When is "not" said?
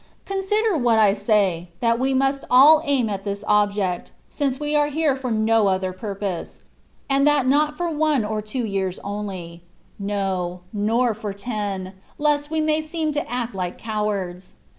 7.45-7.77